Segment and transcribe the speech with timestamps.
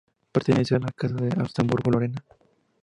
[0.31, 2.23] Pertenecía a la Casa de Habsburgo-Lorena.